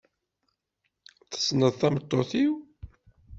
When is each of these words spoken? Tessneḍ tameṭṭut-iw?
Tessneḍ 1.31 1.73
tameṭṭut-iw? 1.79 2.53